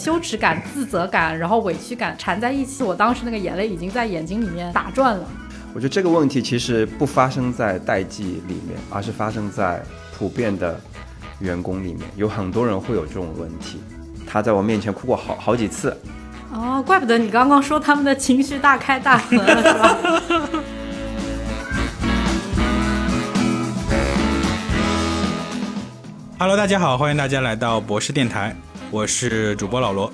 [0.00, 5.28] 羞耻感、自责感，然后委屈感缠在一起，我当时那个眼泪已经在眼睛里面打转了。
[5.74, 9.82] 我觉得这个问题其实不发生在代际里面，而是发生在
[10.16, 10.80] 普遍的
[11.40, 13.78] 员工里面，有很多人会有这种问题。
[14.26, 15.94] 他在我面前哭过好好几次。
[16.50, 19.98] 哦，怪不得你刚刚说他们的情绪大开大合了，是吧？
[26.38, 28.56] Hello，大家好，欢迎大家来到博士电台，
[28.92, 30.12] 我是主播老罗，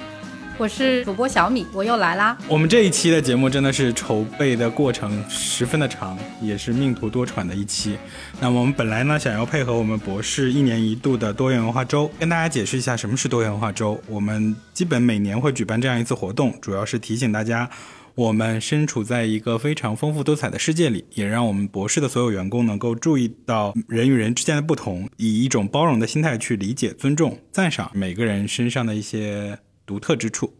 [0.58, 2.36] 我是主播小米，我又来啦。
[2.46, 7.96] 我们这一期的节目真的是筹备的过程十分的长，也是命途多舛的一期。
[8.38, 13.98] 那么我们本来呢，想要配合我们博士一年一度的多元文化周，跟大家解释一下什么是多元文化周。
[14.06, 17.68] 我们基本每年会举办这样一次活动，主要是提醒大家。
[18.16, 30.54] 我们身处在一个非常丰富多彩的世界里，也让我们博士的所有员工能够注意到人与人之间的不同，以一种包容的心态去理解、尊重、赞赏每个人身上的一些独特之处。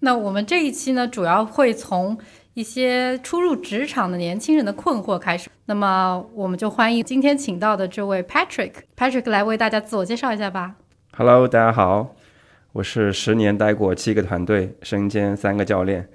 [0.00, 2.18] 那我们这一期呢，主要会从
[2.52, 5.48] 一些初入职场的年轻人的困惑开始。
[5.64, 8.72] 那么，我们就欢迎今天请到的这位 Patrick。
[8.94, 10.74] Patrick 来为大家自我介绍一下吧。
[11.16, 12.14] Hello，大家好，
[12.72, 16.10] 我是十年待过七个团队，身兼三个教练。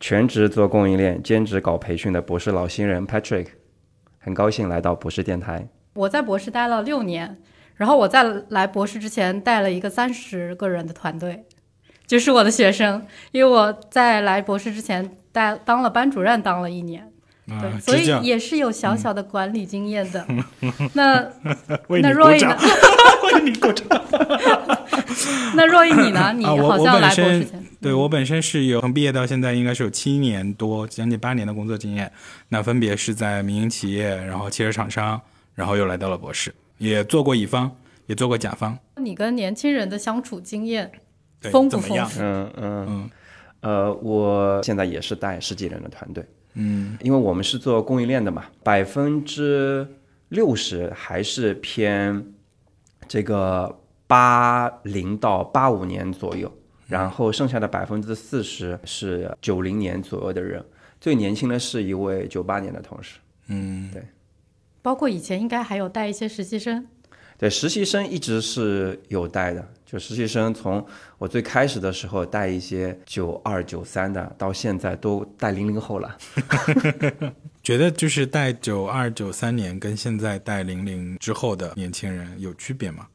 [0.00, 3.48] 全职做供应链，兼职搞培训的博士老新人 Patrick，
[4.18, 5.68] 很高兴来到博士电台。
[5.92, 7.38] 我在博士待了六年，
[7.74, 11.44] 然后我在来博士之前带了一个三十个人的团队，
[12.06, 13.06] 就是我的学生。
[13.30, 17.09] 因为我在来博士之前带当了班主任，当了一年，
[17.60, 20.24] 对，所以也是有小小的管理经验的。
[20.94, 21.26] 那
[22.00, 22.56] 那若意呢？
[23.34, 23.86] 为你鼓掌。
[25.54, 26.32] 那若意你呢？
[26.36, 27.64] 你好像来博士前。
[27.80, 32.12] 对我本身是有从毕业到现在应该是有七年多，将近八年的工作经验。
[32.50, 35.20] 那分别是在民营企业，然后汽车厂商，
[35.54, 37.70] 然后又来到了博士，也做过乙方，
[38.06, 38.78] 也做过甲方。
[38.96, 40.92] 你跟年轻人的相处经验
[41.50, 42.20] 丰不丰富？
[42.20, 43.10] 嗯嗯嗯。
[43.62, 46.24] 呃，我现在也是带十几人的团队。
[46.54, 49.86] 嗯，因为我们是做供应链的嘛，百分之
[50.30, 52.32] 六十还是偏
[53.06, 56.52] 这个八零到八五年左右。
[56.86, 60.60] 然后剩下的百分之四十是九零年左右的人，
[61.00, 63.20] 最年轻的是一位九八年的同事。
[63.46, 64.02] 嗯，对。
[64.82, 66.84] 包括以前应该还有带一些实习生。
[67.40, 69.66] 对，实习生一直是有带的。
[69.86, 70.86] 就实习生从
[71.16, 76.18] 我最开始的时候带一些九二九三的，到现在都带零零后了。
[77.64, 83.06] 觉得就是带九二九三年跟现在带零零之后的年轻人有区别吗？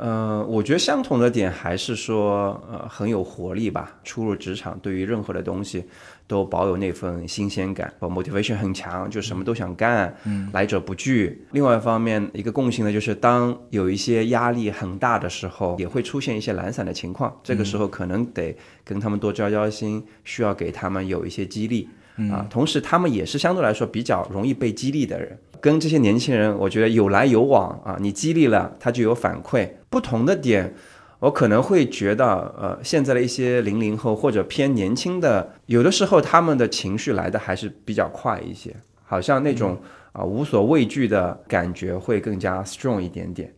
[0.00, 3.94] 呃，我觉得相同的点还是说，呃，很有活力吧。
[4.02, 5.84] 初入职场，对于任何的东西
[6.26, 11.44] 都保有那份新鲜感，motivation 很强，就什么都想干，嗯，来者不拒。
[11.52, 17.38] 另外一方面，一个共性呢，就是当有一些压力很大的时候，也会出现一些懒散的情况。
[17.42, 21.86] 这个时候可能得跟他们多交交心，需要给他们有一些激励
[22.32, 22.46] 啊。
[22.48, 25.38] 同时，他们也是相对来说比较容易被激励的人。
[25.60, 29.68] 跟这些年轻人，我觉得有来有往啊，你激励了他就有反馈。
[29.88, 30.74] 不同的点，
[31.18, 32.26] 我可能会觉得，
[32.58, 39.78] 呃，现在的一些零零后或者偏年轻的，有的时候他们的情绪来的还是比较快一些，好像那种
[40.12, 43.52] 啊无所畏惧的感觉会更加 strong 一点点，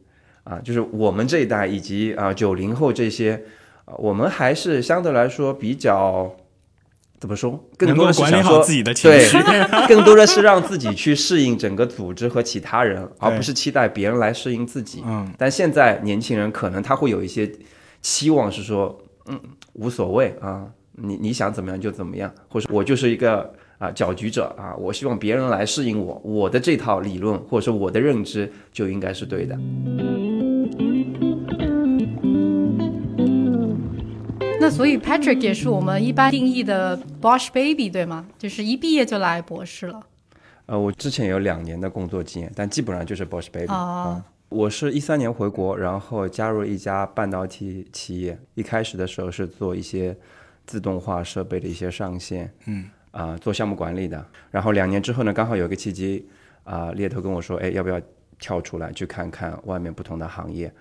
[0.44, 3.42] 啊，就是我们这一代以及啊九零后这些，
[3.84, 6.34] 啊我们还是相对来说比较。
[7.22, 7.65] 怎么说？
[7.78, 8.59] 更多的是想说，
[9.00, 15.05] 对，更多的是让自己去适应整个组织和其他人，而不是期待别人来适应自己。
[15.06, 17.49] 嗯，但现在年轻人可能他会有一些
[18.00, 19.41] 期望，是说，嗯，
[19.75, 20.66] 无所谓啊，
[20.97, 29.56] 你你想怎么样就怎么样，或者我就是一个啊搅局者啊，我希望别人来适应我，我的这套理论或者说我的认知就应该是对的。
[34.72, 38.27] 所以 Patrick 也是我们一般定义的 Bosch Baby 对吗？
[38.38, 40.00] 就是一毕业就来博士了。
[40.66, 44.24] 呃，我之前有两年的工作经验，但基本上就是 Bosch Baby 啊。
[44.48, 48.39] 我是一三年回国，然后加入一家半导体企业。
[48.54, 50.16] 一开始的时候是做一些
[50.66, 54.27] 自动化设备的一些上线，嗯，啊，做项目管理的。
[54.51, 56.27] 然后两年之后呢，刚好有个契机，
[56.65, 58.01] 啊，猎头跟我说，哎，要不要
[58.39, 60.72] 跳出来去看看外面不同的行业？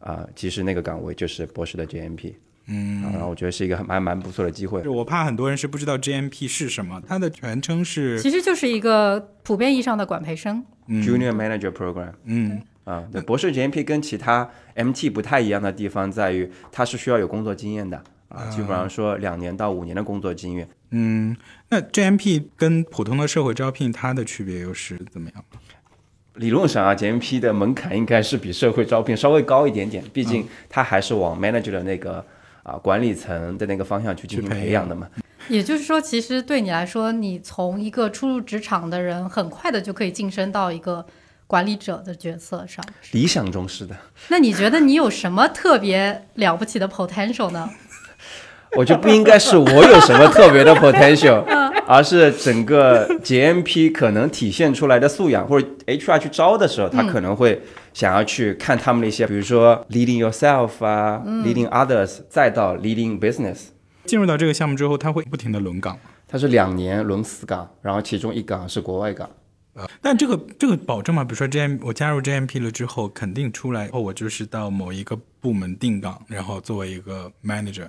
[0.00, 2.34] 啊，其实那个岗位就是博士的 GMP。
[2.68, 4.82] 嗯，然后我觉得是一个蛮蛮不错的机会。
[4.88, 12.12] 我怕很多人是不知道 GMP 是什么，它的全称是，其实就是一个普遍意义上的管培生，Junior Manager Program。
[12.24, 20.68] 嗯，啊，对，博士 GMP 跟其他 MT 不太一样的地方在于，它是需要有工作经验的啊，基本上说两年到五年的工作经验。
[20.90, 21.36] 嗯，
[21.68, 25.44] 那 GMP 跟普通的社会招聘它的区别又是怎么样？
[26.34, 32.26] 理论上啊，GMP 的门槛应该是比社会招聘稍微高一点点，毕竟它还是往 Manager 的那个。
[32.66, 35.08] 啊管理层的那个方向去进行培养的嘛。
[35.48, 41.06] 也就是说，其实对你来说，你从一个初入职场的人，很快的就可以晋升到一个
[41.46, 42.84] 管理者的角色上。
[43.12, 43.96] 理想中是的，
[44.28, 47.70] 那你觉得你有什么特别了不起的 potential 呢？
[48.76, 51.42] 我就不应该是我有什么特别的 potential，
[51.86, 57.62] 而是整个 JMP 可能体现出来的素养，或者 HR 去招的时候，他可能会
[57.94, 63.68] 想要去看他们的一些，比如说 leading yourself 啊、leading others，再到 leading business。
[64.04, 65.98] 进入到这个项目之后，他会不停的轮岗。
[66.28, 69.28] 他是两年轮四岗，然后其中一岗是国外岗。
[70.00, 77.86] 但这个这个保证嘛，比如说 JM 我加入 JMP 了之后，肯定出来以后我就是到某一个部门定岗，然后作为一个 manager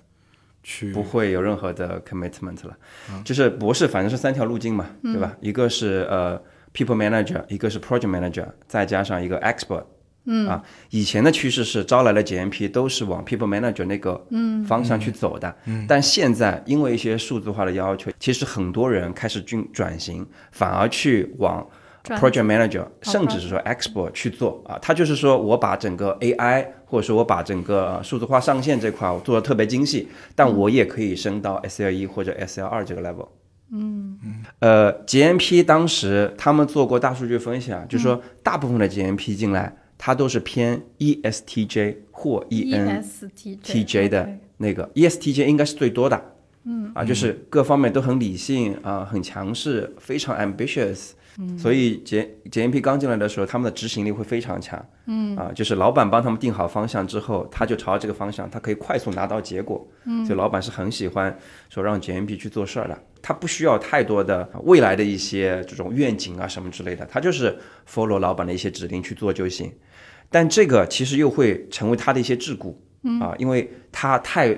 [0.68, 2.78] 去不会有任何的 commitment 了。
[3.24, 5.34] 就是博士反正是三条路径嘛，对吧？
[5.40, 6.38] 一个是呃
[6.74, 9.86] people manager，一个是 project manager，再加上一个 expert。
[10.30, 14.22] 嗯啊，以前的趋势是招来了 GMP 都是往 people manager 那个
[14.68, 21.70] 方向去走的，嗯，但现在因为一些数字化的要求，其实很多人开始进转型，反而去往转
[22.16, 33.28] project manager，甚至是说 expert 去做啊，他就是说我把整个 AI 或者说我把整个呃数字化上线这块我做的特别精细，但我也可以升到 SL 一或者 SL 二这个 level。
[33.70, 34.18] 嗯，
[34.60, 46.22] 呃，GMP 当时他们做过大数据分析啊，就是说大部分的 GMP 进来，它都是偏 E ESTJ 或 E EN ESTJ 的那个 E ESTJ 应该是最多的，
[46.64, 51.10] 嗯啊，就是各方面都很理性啊、很强势，非常 ambitious。
[51.58, 55.36] 所以 J JMP 刚进来的时候，他们的执行力会非常强，嗯。
[55.36, 61.38] 啊，就是老板帮他们定好方向之后，他就朝着这个方向，他可以快速拿到结果，嗯，所以老板是很喜欢
[61.70, 67.56] 说让检验 p 去做事儿的，他不需要太多的未来的一些这种愿景啊什么之类的，他就是
[67.88, 69.72] follow 老板的一些指令去做就行。
[70.30, 72.74] 但这个其实又会成为他的一些桎梏，
[73.22, 74.58] 啊，因为他太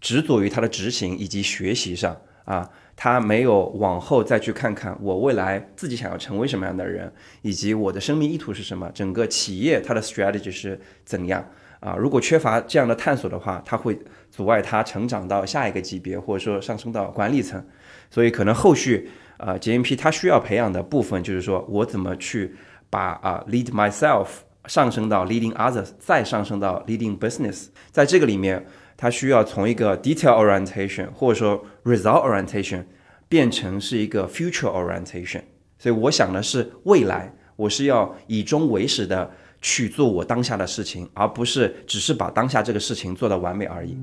[0.00, 7.12] 执着于他的执行以及学习上啊，他没有往后再去看看我未来自己想要成为什么样的人，
[7.42, 11.44] 以及我的生命意图是什么，整个企业它的 strategy 是怎样
[11.80, 11.96] 啊？
[11.96, 13.98] 如果缺乏这样的探索的话，它会
[14.30, 17.64] 阻碍他成长到下一个级别，或者说上升到管理层。
[18.10, 22.54] 所以可能后续啊，JMP 它需要培养的部分就是说我怎么去
[22.90, 24.26] 把啊 lead myself
[24.66, 28.64] 上升到 leading others，再上升到 leading business，在这个里面，
[29.02, 32.84] 它需要从一个 detail orientation 或者说 result orientation
[33.28, 35.40] 变成是一个 future orientation。
[35.76, 39.28] 所以我想的是未来，我是要以终为始的
[39.60, 43.98] 去做我当下的事情，而不是只是把当下这个事情做到完美而已。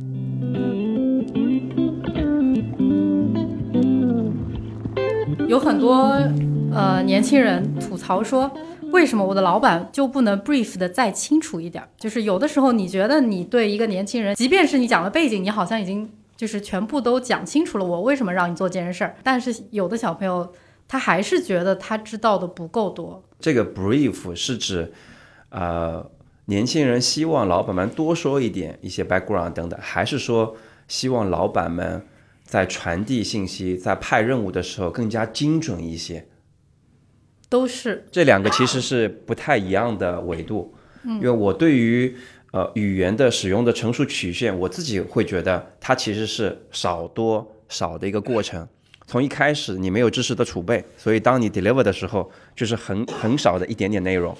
[5.48, 6.12] 有很多
[6.74, 8.52] 呃年轻人吐槽说，
[8.92, 11.90] 为什么我的老板就不能 brief 的再清楚一点儿？
[11.98, 19.16] 就是有的时候你觉得你对一个年轻人，即便是你讲了背景，你好像已经就是全部都讲清楚了，我为什么让你做这件事儿？
[19.24, 20.54] 但是有的小朋友
[20.88, 23.24] 他还是觉得他知道的不够多。
[23.40, 24.92] 这个 brief 是指，
[25.50, 26.10] 呃，
[26.46, 30.56] 年轻人希望老板们多说一点一些 background 等等，还是说
[30.88, 32.06] 希望老板们
[32.44, 36.28] 在传递信息、在派任务的时候更加精准一些？
[37.50, 42.16] 都是这两个其实是不太一样的维度，因为我对于
[42.52, 48.68] 呃语言的使用的成熟曲线，我自己会觉得它其实是少多少的一个过程。
[49.08, 54.38] 从一开始你没有知识的储备，所以当你 deliver 的时候，就是很很少的一点点内容。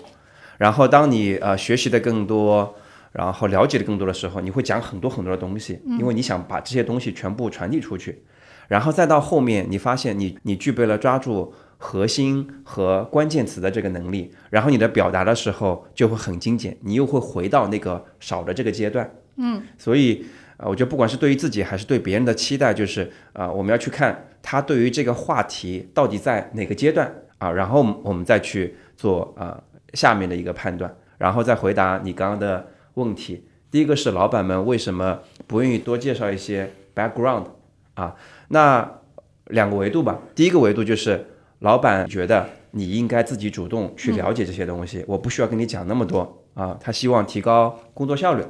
[0.60, 2.76] 然后当你呃学习的更多，
[3.12, 8.22] 然后了解的更多的时候，你会讲很多很多的东西，因为你想把这些东西全部传递出去。
[8.68, 11.52] 然后再到后面，你发现你你具备了抓住
[11.82, 19.10] 核心和关键词的这个能力，然后你的表达的时候就会很精简，你又会回到那个少的这个阶段。
[19.38, 20.26] 嗯，所以
[20.58, 33.48] 呃，我觉得不管是对于自己还是对别人的期待，就是啊、呃我们要去看他对于这个话题到底在哪个阶段啊，然后我们再去做啊、呃下面的一个判断，然后再回答你刚刚的问题。
[33.72, 37.46] 第一个是老板们为什么不愿意多介绍一些 background
[37.94, 38.16] 啊？
[38.50, 39.00] 那
[39.46, 40.20] 两个维度吧。
[40.36, 41.26] 第一个维度就是
[41.60, 46.78] 老板觉得你应该自己主动去了解这些东西，我不需要跟你讲那么多啊。
[46.80, 48.44] 他希望提高工作效率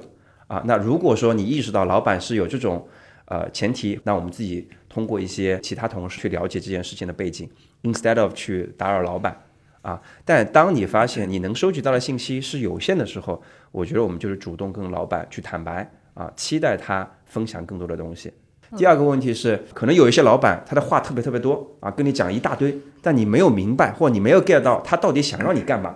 [0.48, 0.62] 啊。
[0.66, 2.88] 那如果说你意识到老板是有这种
[3.26, 7.50] 呃前提，那我们自己通过一些其他同事去了解这件事情的背景
[7.84, 9.36] ，instead of 去打扰老板。
[9.82, 18.30] 啊，但当你发现你能收集到的信息是有限的时候，我觉得我们就是主动跟老板去坦白啊，期待他分享更多的东西。
[18.78, 25.96] 第二个问题是，可能有一些老板他的话特别特别多啊，跟你讲一大堆，但你没有明白或你没有 get 到他到底想让你干嘛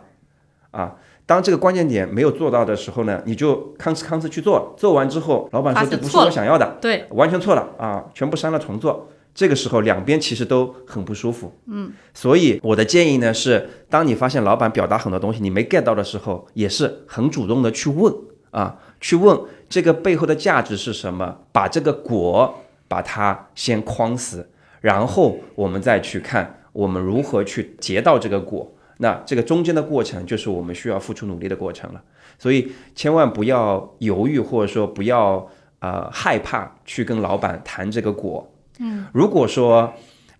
[0.71, 0.95] 啊。
[1.25, 9.07] 当这个关键点没有做到的时候呢，你就吭哧吭哧去做了，做完之后，老板说这不是我想要的，对，完全错了啊，全部删了重做。
[9.33, 18.13] 这个时候两边其实都很不舒服，嗯，所以我的建议呢是，当你发现老板表达很多东西你没 get 到的时候，也是很主动的去问
[18.51, 22.53] 啊，去问这个背后的价值是什么，把这个果
[22.93, 24.47] 把它先框死，
[24.79, 28.71] 然后我们再去看我们如何去结到这个果。
[28.99, 32.03] 那这个中间的过程就是我们需要付出努力的过程了，
[32.37, 38.47] 所以千万不要犹豫，或者说不要呃害怕去跟老板谈这个果。
[38.77, 39.91] 嗯，如果说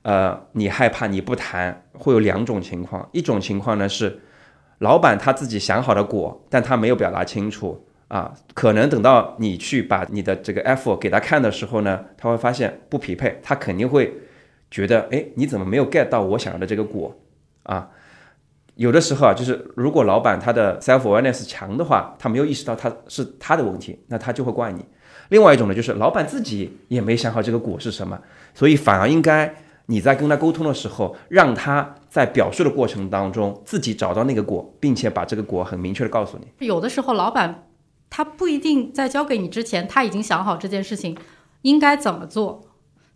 [0.03, 4.21] 呃你害怕你不谈，会有两种情况，一种情况呢是
[4.77, 14.13] 老板他自己想好的果，但他没有表达清楚啊，可能等到你去把你的这个 F 给他看的时候呢，他会发现不匹配，他肯定会
[14.69, 17.15] 觉得哎你怎么没有 get 到我想要的这个果
[17.63, 17.89] 啊？
[18.75, 24.85] 有的时候啊，就是如果老板他的 self awareness 强的话，他没有意识到他是他的问题，那他就会怪你。
[25.29, 28.19] 另外一种呢，就是老板自己也没想好这个果是什么，
[28.53, 29.51] 所以反而应该
[29.87, 36.67] 你在跟他沟通的时候，让他在表述的过程当中自己找到那个果，并且把这个果很明确的告诉你。
[36.67, 37.63] 有的时候老板
[38.13, 41.17] 他不一定在交给你之前，他已经想好这件事情
[41.63, 42.61] 应该怎么做，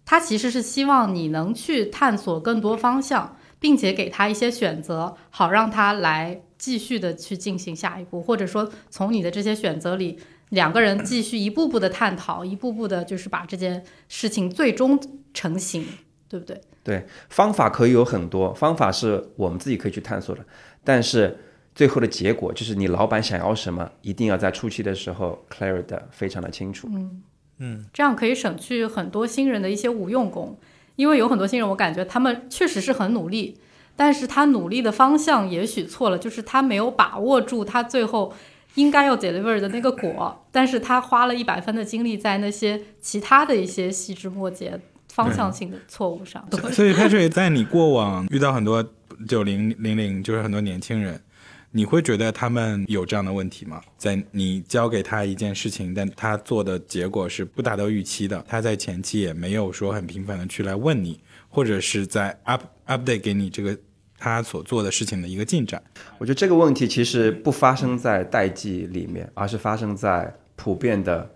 [0.03, 3.37] 他其实是希望你能去探索更多方向。
[3.59, 14.99] 并且给他一些选择，好让他来继续的去进行下一步，或者说从你的这些选择里，两个人继续一步步的探讨，一步步的，就是把这件事情最终
[15.33, 15.83] 成型，
[16.29, 16.61] 对不对？
[16.83, 20.45] 对，方法可以有很多，方法是我们自己可以去探索的，
[20.83, 21.39] 但是
[21.77, 26.89] 最后的结果就是你老板想要什么，一定要在初期的时候 clear 的非常的清楚。
[26.91, 27.21] 嗯
[27.59, 30.57] 嗯，这样可以省去很多新人的一些无用功。
[30.95, 33.59] 因为有很多新人，我感觉他们确实是很努力，
[33.95, 38.33] 但是他努力的方向也许错了，就是他没有把握住他最后
[38.73, 44.79] 应该要 deliver 的那个果，但是他花了一百分的精力在那些其他的一些细枝末节、
[45.09, 46.43] 方向性的错误上。
[46.71, 48.83] 所以 Patrick 在你过往遇到很多
[49.27, 51.21] 九零零零，就是很多年轻人。
[51.77, 53.79] 你会觉得他们有这样的问题吗？
[53.99, 61.19] 在你交给他一件事情，但他做的结果是不达到预期的，他在前期也没有说很频繁的去来问你，
[61.49, 63.77] 或者是在 up update 给你这个
[64.17, 65.79] 他所做的事情的一个进展。
[66.17, 71.29] 我觉得这个问题其实不发生在代际里面，而是发生在普遍的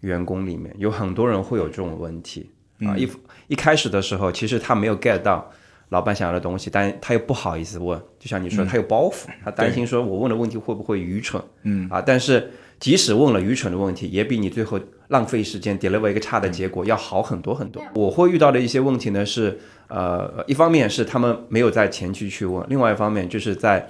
[0.00, 2.96] 员工里面，有很多人会有这种问题啊。
[2.96, 3.08] 一
[3.46, 5.52] 一开始的时候，其实他没有 get 到。
[5.90, 11.88] 老板想要的东西，但他又不好意思问，就像你说，他有包袱，他担心说我问的问题会不会愚蠢，嗯。
[11.88, 12.50] 啊，但是
[12.80, 17.82] 即使问了愚蠢的问题，也比你最后浪费时间 deliver 一个差的结果要好很多很多。
[17.94, 23.88] 我会遇到的一些问题呢是，呃，一方面是他们没有在前期去问，另外一方面就是在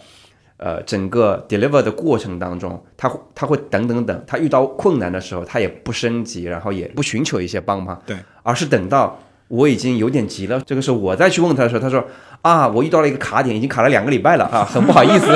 [0.59, 9.19] 呃整个 deliver 的过程当中，他他会等等等，他遇到困难的时候，他也不升级，然后也不寻求一些帮忙，对，而是等到。
[9.55, 12.05] 我已经有点急了，这个时候我再去问他的时候，他说
[12.43, 15.27] 啊，我遇到了一个卡点，已经卡了两个礼拜了啊， 很不好意思。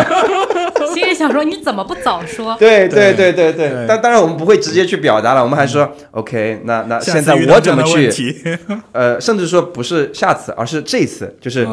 [0.95, 2.57] 心里想说你怎么不早说？
[2.59, 8.35] 对对对对对，但当然我们不会直接去表达了，我们还说 OK，那那现在我怎么去？
[8.93, 11.69] 呃，甚至说不是下次，而是这次，就是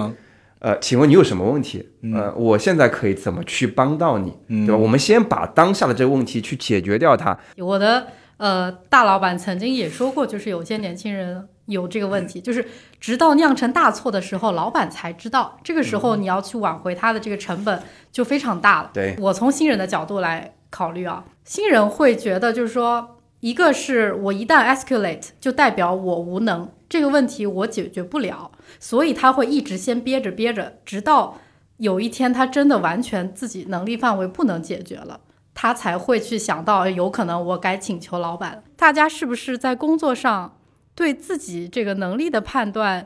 [0.59, 1.87] 呃，请问你有什么问题？
[2.13, 4.33] 呃，我现在可以怎么去帮到你？
[4.65, 4.77] 对吧？
[4.77, 7.35] 我们先把当下的这个问题去解决掉它。
[7.57, 11.47] 我的呃大老板曾经也说过，就是有些年轻人。
[11.67, 12.67] 有这个问题，就是
[12.99, 15.57] 直到酿成大错的时候，老板才知道。
[15.63, 17.81] 这个时候你要去挽回他的这个成本
[18.11, 18.91] 就非常大了。
[18.93, 31.37] 对我从新人的角度来考虑啊，新人会觉得就是说，一个是我一旦 escalate 就代表我无能，这个问题我解决不了，所以他会一直先憋着憋着，直到
[31.77, 35.21] 有一天他真的完全自己能力范围不能解决了，
[35.53, 38.63] 他才会去想到有可能我该请求老板。
[38.75, 40.57] 大家是不是在工作上？
[40.95, 43.05] 对自己这个能力的判断，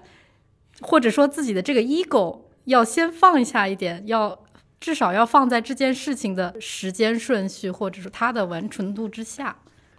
[0.80, 4.46] 或者说自己的这个 ego 要先放下一点，要
[4.80, 9.56] 至少要放在这件事情的时间顺序，或者是它的完成度之下。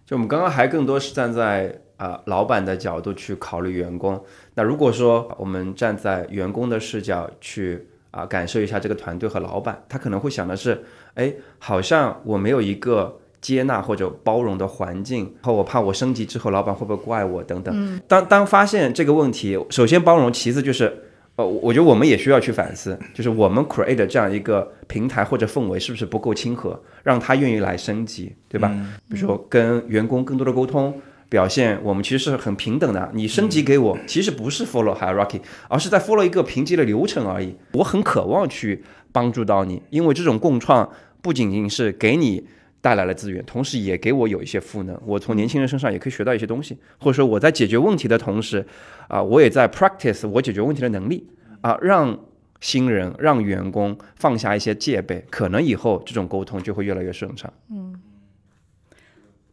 [0.07, 4.25] 就我们刚刚还更多是站在啊老板的角度去考虑员工。
[4.55, 13.19] 那如果说我们站在员工的视角去啊感受一下这个团队和老板，他可能会想的是，哎，好像我没有一个。
[13.41, 18.01] 接纳或者包容的环境，然后我怕我升级之后，老板会不会怪我等等。
[18.07, 21.05] 当当发现这个问题，首先包容，其次就是，
[21.37, 28.69] 呃，我觉得我们也需要去反思，就是我们 create 这样一个平台或者氛围是不是不够亲和，让他愿意来升级，对吧？
[29.09, 30.95] 比如说跟员工更多的沟通。
[31.31, 37.55] 表现我们其实是很平等的，你升级给我，其实不是 follow hierarchy，而是在 follow 一个评级的流程而已。
[37.75, 38.83] 我很渴望去
[39.13, 40.91] 帮助到你，因为这种共创
[41.23, 42.45] 不仅仅是给你
[42.81, 45.01] 带来了资源，同时也给我有一些赋能。
[45.05, 48.67] 我从年轻人身上也可以学到一些东西，或者说我在解决问题的同时，
[49.09, 51.29] 啊，我也在 practice 我解决问题的能力
[51.61, 52.19] 啊，让
[52.61, 57.53] 新人、让员工放下一些戒备，可能以后这种沟通就会越来越顺畅。
[57.71, 58.01] 嗯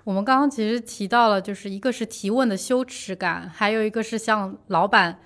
[0.03, 5.19] 我们刚刚其实提到了，就是一个是提问的羞耻感，还有一个是向老板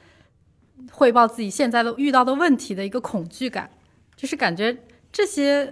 [0.92, 3.70] 汇报自己现在的遇到的问题的一个恐惧感，
[4.16, 4.76] 就是感觉
[5.12, 5.72] 这些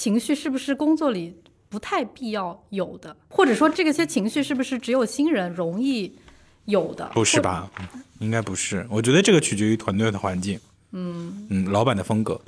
[0.00, 1.36] 情绪是不是工作里
[1.68, 6.16] 不太必要有的，或者说这个些情绪是不是只有新人容易
[6.64, 7.10] 有的？
[7.12, 7.70] 不是吧？
[7.78, 7.86] 嗯
[8.20, 8.86] 应该不是。
[8.88, 10.58] 我觉得这个取决于团队的环境，
[10.92, 12.40] 嗯嗯，老板的风格。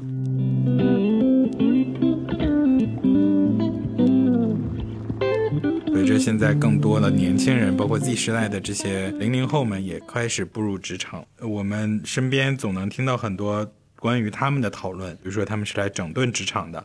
[5.88, 16.82] 随着现在更多的年轻人，包括 Z 时代的这些零零后们也开始步入职场，我们身边总能听到很多关于他们的讨论，比如说他们是来整顿职场的。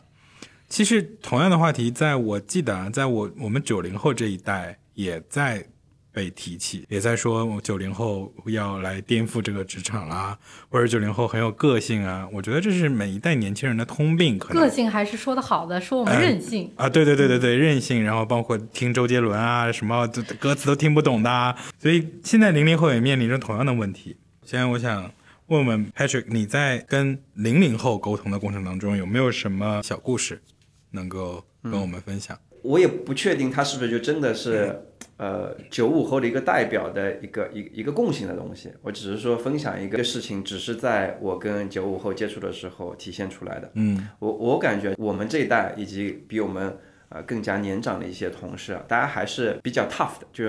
[0.68, 5.66] 其实同样的话题，在我记得啊，在我我们九零后这一代也在
[6.12, 10.36] 被提起，也在说九零后要来颠覆这个职场啦，
[10.68, 12.28] 或者九零后很有个性啊。
[12.32, 16.70] 我觉得这是每一代年轻人的通病，可能个性还是说的好的，说我们任性。
[16.76, 24.16] 啊，对对对对对，任性，然后包括听周杰伦啊，什么这歌词都听不懂的啊，所以现在零零后也面临着同样的问题。
[24.44, 25.10] 现在我想
[25.46, 30.42] 问问 Patrick，你在跟零零后沟通的过程当中，有没有什么小故事
[30.90, 32.38] 能够跟我们分享？
[32.62, 34.82] 我也不确定他是不是就真的是
[35.16, 38.72] 呃九五后的一个代表的一个一一个共性的东西。
[38.82, 43.70] 我只是说分享一个事情，只是在我跟九五后接触的时候体现出来的。
[43.74, 46.76] 嗯，我我感觉我们这一代以及比我们
[47.10, 50.44] 呃更加年长的一些同事啊，大家还是比较 tough 的，就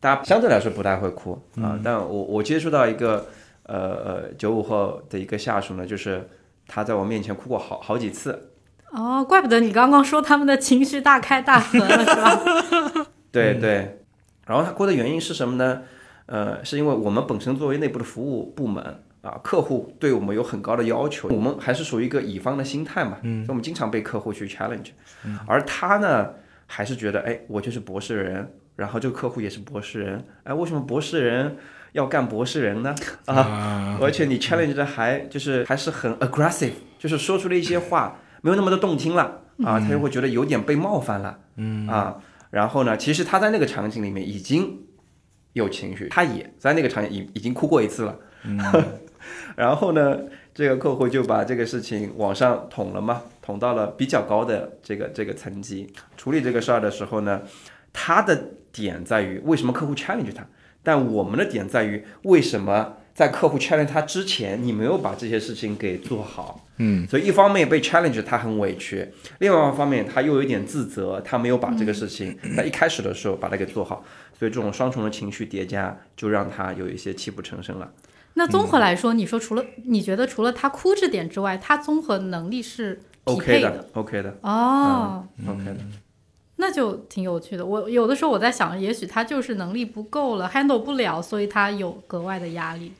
[0.00, 1.78] 大家相对来说不太会哭啊。
[1.82, 3.24] 但我我接触到一个
[3.62, 6.28] 呃呃九五后的一个下属呢，就是
[6.66, 8.50] 他在我面前哭过好好几次。
[8.92, 13.06] 哦，怪不得你刚刚说他们的情绪大开大合了， 是吧？
[13.30, 14.00] 对对，
[14.46, 15.82] 然后他哭的原因是什么呢？
[16.26, 18.82] 呃，是因为我们本身作为内部的服务部门
[19.22, 24.90] 啊，客户对我们有很高的要求，我们还是属于一个乙方的心态嘛，嗯，所以我们经常被客户去 challenge，、
[25.46, 26.30] 而他呢，
[26.66, 31.56] 还是觉得，哎，我就是博士人，然后这个客户也是博士人，哎，为什么博士人
[31.92, 32.94] 要干博士人呢？
[33.26, 42.16] 啊，而且你 challenge 的还就是还是很 aggressive，就是说出了一些话没有那么的动听了啊，他就会觉得有点被冒犯了，嗯啊。
[42.50, 44.78] 然后呢，其实他在那个场景里面已经
[45.52, 48.18] 有情绪，他也在那个场景已已经哭过一次了。
[49.56, 50.20] 然后呢，
[50.54, 55.92] 这个客户就把这个事情往上捅了嘛，捅到了比较高的这个这个层级。
[56.16, 57.42] 处理这个事儿的时候呢，
[57.92, 60.46] 他的点在于为什么客户 challenge 他，
[60.82, 66.60] 但我们的点在于为什么在客户 challenge 他之前，你没有把这些事情给做好。
[66.76, 74.04] 嗯，所以一方面被 challenge 他很委屈，另外一方面他又有一点自责，他没有把这个事情在一开始的时候把它给做好，
[74.38, 77.90] 所以这种双重的情绪叠加，就让他有一些泣不成声了。
[78.34, 85.76] 那综合来说，你说除了你觉得除了他哭这点之外，他综合能力是匹 OK 的，OK 的，哦，，OK 的。
[86.56, 87.64] 那就挺有趣的。
[87.64, 92.92] 我有的时候我在想，也许他就是能力不够了，handle 不了，所以他有格外的压力。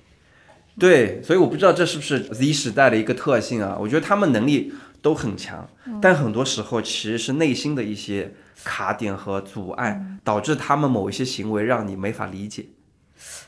[0.79, 3.77] 对，所以我不知道这是不是 Z 时代的一个特性啊？
[3.81, 5.67] 我觉得他们能力都很强，
[6.03, 12.67] 但很多时候其实是内心的一些卡点和阻碍，导致他们某一些行为让你没法理解。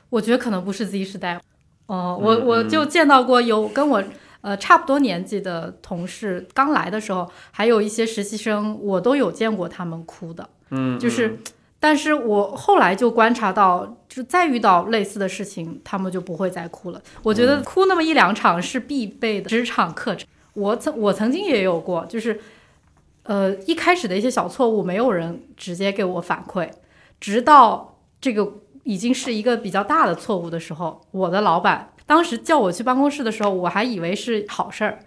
[0.08, 1.38] 我觉得可能不是 Z 时代，
[1.86, 4.02] 哦、我我就见到过有跟我
[4.40, 11.38] 呃差不多年纪的同事，刚来的时候，还有一些实习生，我都有见过他们哭的，嗯，就是，
[11.78, 17.00] 但是我后来就观察到，就再遇到类似的事情，他们就不会再哭了。
[17.22, 20.26] 我觉得哭那么一两场是必备的职场课程。
[20.54, 22.40] 我曾我曾经也有过，就是
[23.22, 26.68] 呃一开始的一些小错误，没有人直接给我反馈，
[27.20, 34.98] 直到这个已经是一个比较大的错误的时候，我的老板当时叫我去办公室的时候，我还以为是好事儿。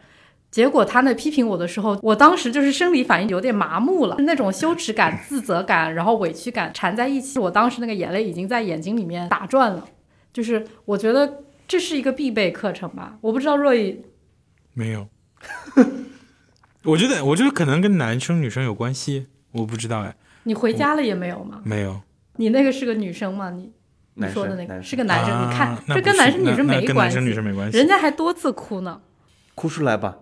[0.51, 9.87] 结果他那批评我的时候，我当时就是生理反应有点麻木了，那种羞耻感、自责感，然后委屈感缠在一起，我当时那个眼泪已经在眼睛里面打转了。
[10.33, 14.03] 就是我觉得这是一个必备课程吧，我不知道若雨
[14.73, 15.07] 没有。
[16.83, 21.61] 我觉得，我觉得可能跟男生女生有关系，我不知道哎，你回家了也没有吗？
[21.63, 22.01] 没有。
[22.35, 23.51] 你那个是个女生吗？
[23.51, 23.71] 你
[24.15, 27.77] 你说的那个是个男生，啊你看这跟男生女生没关系，跟男生女生没关系。
[27.77, 29.01] 人家还多次哭呢。
[29.55, 30.17] 哭出来吧。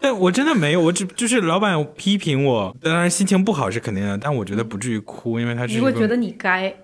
[0.00, 6.74] 但我真的没有，我只就是老板批评我，当然心情不好是肯定的，但我觉得不至于哭，因为他是你会觉得你该，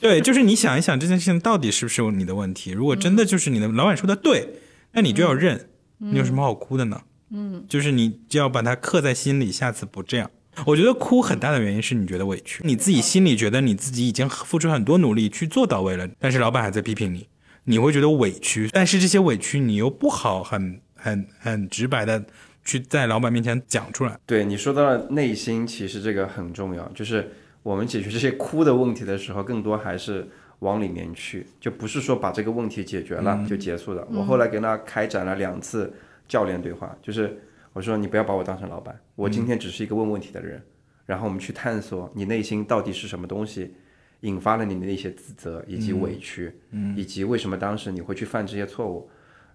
[0.00, 2.70] 对，就是你想一想这件事情到底是不是你的问题？
[2.70, 4.48] 如果真的就是你的老板说的对，
[4.92, 7.02] 那你就要认，你有什么好哭的呢？
[7.30, 10.30] 嗯，就是你就要把它刻在心里，下次不这样。
[10.66, 17.28] 我觉得哭很大的原因是你觉得委屈，你自己心里觉得你自己已经付出很多努力去做到位了，但是老板还在批评你，
[17.64, 18.68] 你会觉得委屈。
[18.72, 22.24] 但是这些委屈你又不好很很很直白的
[22.64, 24.18] 去在老板面前讲出来。
[24.26, 27.30] 对你说到了内心，其实这个很重要，就是
[27.62, 30.26] 我们解决这些哭的问题的时候，更多还是
[30.60, 34.06] 往里面去，就不是说把这个问题解决了就结束了。
[34.10, 35.92] 我后来跟他开展了两次
[36.26, 37.38] 教练对话，就是
[37.72, 40.62] 我说你不要把我当成老板，我今天只是一个问问题的人，
[41.06, 43.74] 然后我们去探索你内心到底是什么东西。
[44.22, 49.08] 引发了你的一些自责以及委屈，嗯，以及为什么当时你会去犯这些错误，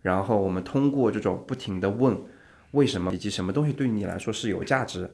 [0.03, 2.15] 然后我们通过这种不停的问
[2.71, 5.09] 为什么以及什么东西对你来说是有价值，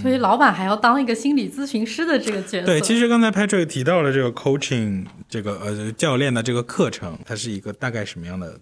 [0.00, 2.66] 所以老板还要当一个心理咨询师的这个角色。
[2.66, 8.60] 对，其实刚才 Patrick 提到了这个 coaching 这个呃教练的这个课程，它是一个大概什么样的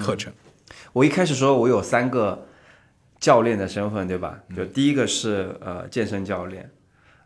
[0.00, 0.30] 课程？
[0.92, 2.46] 我一开始说我有三个
[3.18, 4.38] 教练的身份，对吧？
[4.54, 6.70] 就第一个是呃健身教练。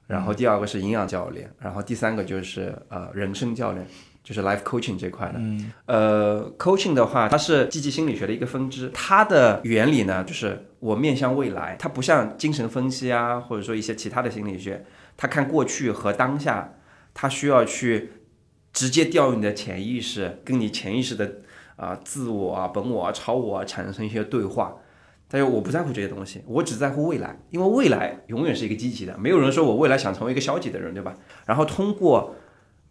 [0.09, 3.87] 然后第二个是营养教练，然后第三个就是呃人生教练，
[4.23, 5.35] 就是 life coaching 这块的。
[5.37, 8.91] 嗯，呃，coaching 的话，它是积极心理学的一个分支。
[8.95, 14.85] 它的原理呢，就是我面向未来，它不像精神分析啊，或者说一些其他的心理学，
[15.17, 16.75] 它看过去和当下，
[17.13, 18.13] 它需要去
[18.73, 21.41] 直接调用你的潜意识，跟你潜意识的
[21.77, 24.77] 啊自我啊、本我啊、超我啊产生一些对话。
[25.29, 31.17] 但是我不在乎这些东西，我只在乎未来，因为未来永远是一个积极的，没有人说我未来想成为一个消极的人，对吧？
[31.47, 32.37] 然后通过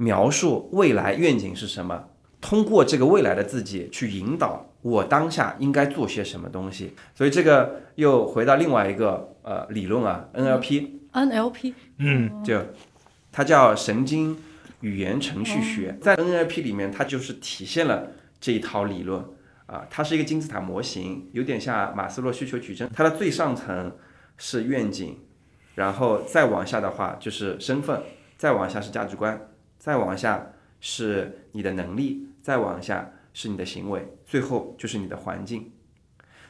[0.02, 2.06] 描述未来愿景是什么，
[2.42, 6.96] 通过这个未来的自己去引导我当下应该做些什么东西。
[7.14, 12.60] 所以这个又回到另外一个呃理论啊，NLP，NLP，嗯，就
[13.32, 14.36] 它叫神经
[14.80, 18.08] 语言程序学，在 NLP 里面它就是体现了
[18.40, 19.24] 这一套理论。
[19.68, 22.90] 啊，它是一个金字塔模型，有点像马斯洛需求矩阵。
[22.94, 23.96] 它的最上层
[24.36, 25.18] 是愿景，
[25.76, 28.02] 然后再往下的话就是身份，
[28.36, 29.40] 再往下是价值观，
[29.82, 35.72] 再往下是你的能力，再往下是你的行为，最后就是你的环境。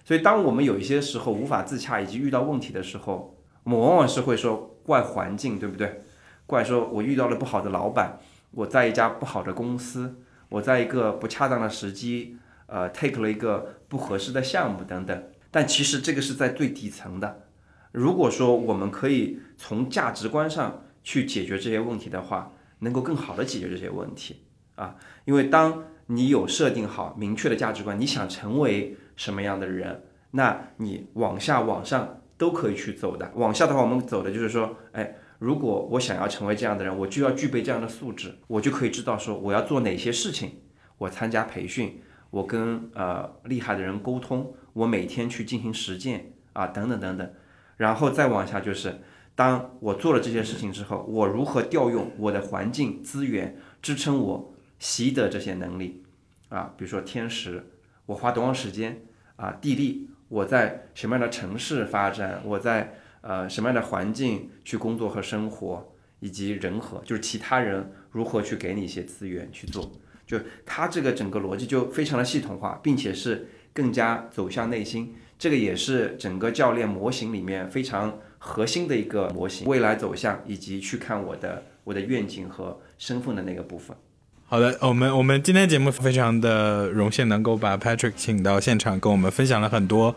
[0.04, 6.02] 所以，当我们有一些时候无法自洽以及遇到问题的时候，我们往往是会说怪环境，对不对？
[6.46, 8.20] 怪说我遇到了不好的老板，
[8.52, 10.17] 我在一家不好的公司，
[10.50, 12.38] 我在一个不恰当的时机。
[12.67, 17.44] 呃，take 了一个不合适的项目等等，但其实这个是在最底层的。
[17.91, 24.44] 如果说我们可以从价值观上去解决这些问题的话，能够更好的解决这些问题
[24.76, 24.96] 啊。
[25.26, 33.32] 因为当你有设定好明确的价值观，你想成为什么样的人，那你往下往上都可以去走的。
[33.36, 40.60] 往下的话，我们走的就是说，哎，如果我想要成为这样的人，我就要具备这样的素质，我就可以知道说我要做哪些事情，
[40.98, 42.02] 我参加培训。
[42.32, 47.30] 我跟呃厉害的人沟通，我每天去进行实践啊，等等等等，
[47.76, 49.02] 然后再往下就是，
[49.41, 56.04] 当我做了这些事情之后，我如何调用我的环境资源支撑我习得这些能力
[56.49, 56.75] 啊？
[56.77, 57.65] 比如说天时，
[58.06, 59.01] 我花多长时间
[59.38, 59.58] 啊？
[59.60, 62.39] 地利，我在什么样的城市发展？
[62.45, 65.91] 我在呃什么样的环境去工作和生活？
[66.19, 69.91] 以及人和，就是其他人如何去给你一些资源去做？
[70.27, 83.97] 就它这个整个逻辑就非常的系统化，并且是更加走向内心，这个也是整个教练模型里面非常核心的一个模型，未来走向以及去看我的我的愿景和身份的那个部分。
[84.45, 90.13] 好的，我们我们今天节目非常的荣幸能够把 Patrick 请到现场，跟我们分享了很多，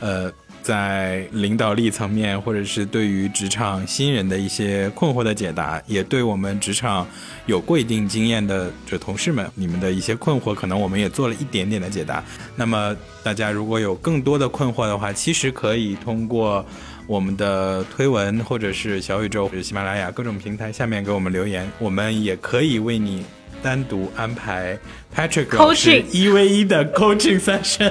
[0.00, 0.32] 呃。
[0.62, 7.06] 在领导力层面，或者是对于职场新人的一些困惑的解答，也对我们职场
[7.46, 12.22] 有过一定经验的这同事们，你们的一些困惑，可能我们也做了一点点的解答。
[12.56, 16.64] 那么大家如果有更多的困惑的话，其实可以通过
[17.06, 23.24] 我们的推文，或者是小宇宙、或者喜马拉雅各种平台下面给我们留言，我们也可以为你。
[23.62, 24.78] 单独安排。
[25.14, 27.90] Patrick 老师一 v 一的 coaching session，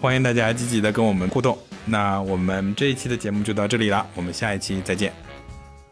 [0.00, 1.56] 欢迎大家积极的跟我们互动。
[1.84, 5.12] 那我们这一期的节目就到这里了，我们下一期再见，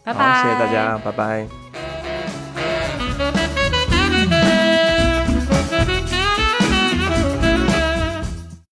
[0.04, 1.99] 拜拜，谢谢大家，拜拜。